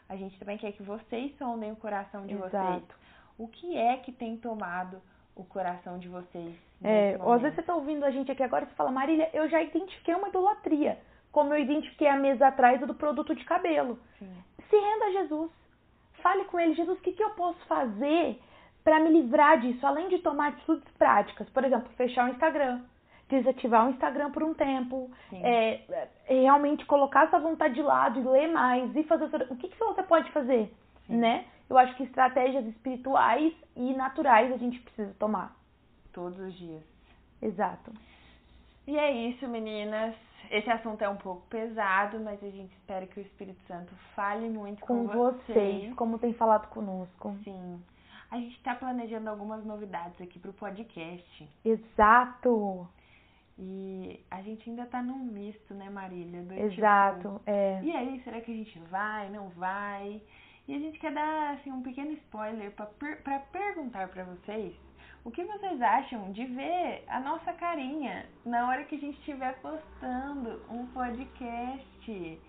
a 0.08 0.16
gente 0.16 0.37
também 0.40 0.58
quer 0.58 0.73
que 0.73 0.82
vocês 0.82 1.37
sondem 1.38 1.70
o 1.70 1.76
coração 1.76 2.26
de 2.26 2.35
Exato. 2.35 2.50
vocês. 2.50 2.82
O 3.38 3.47
que 3.47 3.76
é 3.76 3.97
que 3.99 4.11
tem 4.11 4.37
tomado 4.37 5.00
o 5.37 5.44
coração 5.44 6.00
de 6.00 6.08
vocês? 6.08 6.52
É, 6.82 7.12
nesse 7.12 7.23
ou 7.23 7.32
às 7.32 7.40
momento? 7.40 7.42
vezes 7.42 7.56
você 7.56 7.62
tá 7.62 7.75
ouvindo 7.76 8.04
a 8.04 8.11
gente 8.11 8.32
aqui 8.32 8.42
agora 8.42 8.64
e 8.64 8.68
você 8.68 8.75
fala, 8.75 8.90
Marília, 8.90 9.30
eu 9.32 9.49
já 9.49 9.62
identifiquei 9.62 10.16
uma 10.16 10.28
idolatria, 10.28 10.99
como 11.30 11.54
eu 11.54 11.61
identifiquei 11.61 12.08
a 12.08 12.16
mesa 12.16 12.49
atrás 12.49 12.80
do 12.80 12.94
produto 12.94 13.37
de 13.37 13.44
cabelo. 13.44 14.00
Sim. 14.18 14.35
Se 14.68 14.76
renda 14.76 15.04
a 15.04 15.12
Jesus. 15.12 15.52
Fale 16.20 16.44
com 16.47 16.58
ele, 16.58 16.75
Jesus, 16.75 16.99
o 16.99 17.02
que, 17.02 17.12
que 17.12 17.23
eu 17.23 17.30
posso 17.30 17.64
fazer 17.66 18.40
para 18.88 19.00
me 19.00 19.11
livrar 19.11 19.61
disso, 19.61 19.87
além 19.87 20.09
de 20.09 20.18
tomar 20.21 20.49
atitudes 20.49 20.88
práticas, 20.97 21.47
por 21.50 21.62
exemplo, 21.62 21.90
fechar 21.95 22.26
o 22.26 22.33
Instagram, 22.33 22.80
desativar 23.28 23.87
o 23.87 23.90
Instagram 23.90 24.30
por 24.30 24.42
um 24.42 24.54
tempo, 24.54 25.11
é, 25.30 25.83
é, 26.26 26.40
realmente 26.40 26.87
colocar 26.87 27.26
essa 27.26 27.38
vontade 27.38 27.75
de 27.75 27.83
lado 27.83 28.18
e 28.18 28.23
ler 28.23 28.49
mais 28.50 28.97
e 28.97 29.02
fazer 29.02 29.26
o 29.50 29.57
que, 29.57 29.68
que 29.68 29.78
você 29.78 30.02
pode 30.02 30.33
fazer, 30.33 30.75
Sim. 31.07 31.18
né? 31.18 31.45
Eu 31.68 31.76
acho 31.76 31.95
que 31.97 32.04
estratégias 32.04 32.64
espirituais 32.64 33.52
e 33.76 33.92
naturais 33.92 34.50
a 34.54 34.57
gente 34.57 34.80
precisa 34.80 35.14
tomar. 35.18 35.54
Todos 36.11 36.38
os 36.38 36.54
dias. 36.54 36.83
Exato. 37.42 37.92
E 38.87 38.99
é 38.99 39.12
isso, 39.28 39.47
meninas. 39.47 40.14
Esse 40.50 40.71
assunto 40.71 41.02
é 41.02 41.09
um 41.11 41.16
pouco 41.16 41.42
pesado, 41.49 42.18
mas 42.21 42.42
a 42.42 42.49
gente 42.49 42.73
espera 42.73 43.07
que 43.07 43.21
o 43.21 43.23
Espírito 43.23 43.61
Santo 43.66 43.95
fale 44.16 44.49
muito 44.49 44.80
com, 44.80 45.07
com 45.07 45.09
vocês, 45.09 45.95
como 45.95 46.18
tem 46.18 46.33
falado 46.33 46.68
conosco. 46.68 47.37
Sim. 47.45 47.78
A 48.30 48.37
gente 48.37 48.56
está 48.56 48.75
planejando 48.75 49.30
algumas 49.30 49.64
novidades 49.64 50.20
aqui 50.20 50.38
para 50.38 50.50
o 50.50 50.54
podcast. 50.54 51.50
Exato. 51.64 52.88
E 53.58 54.20
a 54.30 54.40
gente 54.42 54.68
ainda 54.70 54.82
está 54.82 55.02
num 55.02 55.18
misto, 55.18 55.75
né, 55.75 55.90
Marília? 55.90 56.42
Do 56.42 56.54
Exato, 56.54 57.18
tipo, 57.18 57.42
é. 57.47 57.80
E 57.82 57.90
aí, 57.90 58.20
será 58.23 58.40
que 58.40 58.52
a 58.52 58.54
gente 58.54 58.78
vai, 58.90 59.28
não 59.30 59.49
vai? 59.50 60.23
E 60.68 60.75
a 60.75 60.78
gente 60.78 60.99
quer 60.99 61.12
dar 61.12 61.54
assim 61.54 61.73
um 61.73 61.82
pequeno 61.82 62.12
spoiler 62.12 62.70
para 62.73 62.87
per 62.87 63.40
perguntar 63.50 64.08
para 64.08 64.25
vocês 64.25 64.76
o 65.25 65.30
que 65.30 65.42
vocês 65.44 65.80
acham 65.82 66.30
de 66.32 66.44
ver 66.44 67.04
a 67.08 67.20
nossa 67.20 67.52
carinha 67.54 68.26
na 68.44 68.68
hora 68.68 68.85
que 68.85 68.94
a 68.94 68.99
gente 68.99 69.18
estiver 69.18 69.58
postando 69.61 70.62
um 70.70 70.87
podcast. 70.87 72.40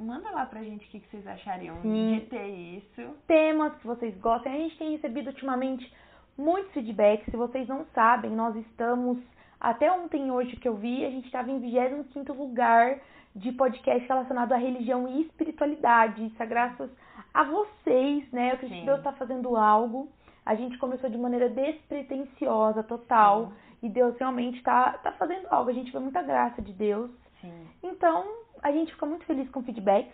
Manda 0.00 0.30
lá 0.30 0.46
pra 0.46 0.62
gente 0.62 0.86
o 0.86 0.88
que 0.88 1.06
vocês 1.10 1.26
achariam 1.26 1.76
Sim. 1.82 2.14
de 2.14 2.26
ter 2.26 2.46
isso. 2.48 3.14
Temas 3.26 3.76
que 3.76 3.86
vocês 3.86 4.16
gostem. 4.18 4.50
A 4.50 4.56
gente 4.56 4.78
tem 4.78 4.92
recebido 4.92 5.26
ultimamente 5.26 5.92
muitos 6.38 6.72
feedbacks. 6.72 7.26
Se 7.26 7.36
vocês 7.36 7.68
não 7.68 7.84
sabem, 7.94 8.30
nós 8.30 8.56
estamos, 8.56 9.18
até 9.60 9.92
ontem 9.92 10.30
hoje 10.30 10.56
que 10.56 10.66
eu 10.66 10.74
vi, 10.74 11.04
a 11.04 11.10
gente 11.10 11.26
estava 11.26 11.50
em 11.50 11.60
25 11.60 12.32
lugar 12.32 12.98
de 13.36 13.52
podcast 13.52 14.08
relacionado 14.08 14.52
à 14.52 14.56
religião 14.56 15.06
e 15.06 15.20
espiritualidade. 15.20 16.24
Isso 16.24 16.42
é 16.42 16.46
graças 16.46 16.90
a 17.34 17.44
vocês, 17.44 18.30
né? 18.32 18.50
Eu 18.50 18.54
acredito 18.54 18.74
Sim. 18.76 18.80
que 18.80 18.86
Deus 18.86 18.98
está 18.98 19.12
fazendo 19.12 19.54
algo. 19.54 20.08
A 20.46 20.54
gente 20.54 20.78
começou 20.78 21.10
de 21.10 21.18
maneira 21.18 21.50
despretensiosa, 21.50 22.82
total. 22.82 23.48
Sim. 23.48 23.52
E 23.82 23.88
Deus 23.90 24.16
realmente 24.18 24.56
está 24.56 24.94
tá 24.94 25.12
fazendo 25.12 25.46
algo. 25.50 25.68
A 25.68 25.74
gente 25.74 25.92
vê 25.92 25.98
muita 25.98 26.22
graça 26.22 26.62
de 26.62 26.72
Deus. 26.72 27.10
Sim. 27.40 27.68
Então, 27.82 28.24
a 28.62 28.72
gente 28.72 28.92
fica 28.92 29.06
muito 29.06 29.24
feliz 29.24 29.48
com 29.50 29.62
feedbacks. 29.62 30.12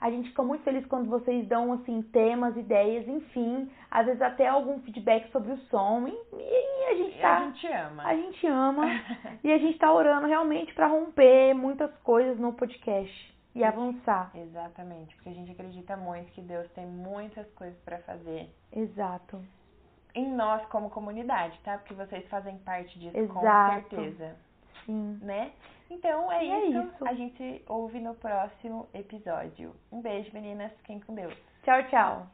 A 0.00 0.10
gente 0.10 0.30
fica 0.30 0.42
muito 0.42 0.64
feliz 0.64 0.84
quando 0.86 1.08
vocês 1.08 1.46
dão, 1.46 1.72
assim, 1.72 2.02
temas, 2.02 2.56
ideias, 2.56 3.06
enfim. 3.06 3.70
Às 3.90 4.06
vezes 4.06 4.20
até 4.20 4.48
algum 4.48 4.80
feedback 4.80 5.30
sobre 5.30 5.52
o 5.52 5.56
som. 5.68 6.08
E, 6.08 6.12
e 6.36 6.84
a 6.90 6.94
gente 6.96 7.18
E 7.18 7.20
tá... 7.20 7.38
a 7.38 7.44
gente 7.44 7.66
ama. 7.68 8.02
A 8.04 8.16
gente 8.16 8.46
ama. 8.48 8.84
e 9.44 9.52
a 9.52 9.58
gente 9.58 9.78
tá 9.78 9.92
orando 9.92 10.26
realmente 10.26 10.74
para 10.74 10.88
romper 10.88 11.54
muitas 11.54 11.94
coisas 11.98 12.38
no 12.38 12.52
podcast. 12.52 13.32
E 13.54 13.62
avançar. 13.62 14.30
Exatamente, 14.34 15.14
porque 15.14 15.28
a 15.28 15.34
gente 15.34 15.52
acredita 15.52 15.94
muito 15.96 16.32
que 16.32 16.40
Deus 16.40 16.68
tem 16.72 16.86
muitas 16.86 17.46
coisas 17.52 17.78
para 17.84 17.98
fazer 17.98 18.48
Exato. 18.72 19.40
em 20.14 20.26
nós 20.34 20.64
como 20.66 20.88
comunidade, 20.88 21.60
tá? 21.62 21.76
Porque 21.76 21.92
vocês 21.92 22.26
fazem 22.28 22.56
parte 22.58 22.98
disso 22.98 23.16
Exato. 23.16 23.34
com 23.34 23.96
certeza, 23.96 24.36
Sim. 24.86 25.18
né? 25.20 25.52
Então 25.92 26.32
é, 26.32 26.46
é 26.46 26.66
isso. 26.66 26.78
isso. 26.80 27.06
A 27.06 27.14
gente 27.14 27.62
ouve 27.68 28.00
no 28.00 28.14
próximo 28.14 28.88
episódio. 28.94 29.74
Um 29.90 30.00
beijo, 30.00 30.32
meninas. 30.32 30.72
Fiquem 30.78 31.00
com 31.00 31.14
Deus. 31.14 31.34
Tchau, 31.62 31.82
tchau. 31.84 32.26